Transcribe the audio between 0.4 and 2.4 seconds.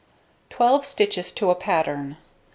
Twelve stitches to a pattern.